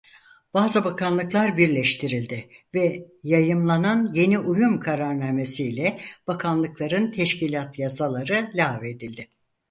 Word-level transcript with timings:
Bazı 0.53 0.83
bakanlıklar 0.83 1.57
birleştirildi 1.57 2.49
ve 2.73 3.05
yayımlanan 3.23 4.11
yeni 4.13 4.39
uyum 4.39 4.79
kararnamesiyle 4.79 5.99
bakanlıkların 6.27 7.11
teşkilat 7.11 7.79
yasaları 7.79 8.51
lağvedildi. 8.55 9.27